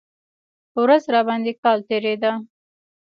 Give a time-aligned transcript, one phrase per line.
[0.81, 2.31] ورځ راباندې کال تېرېده.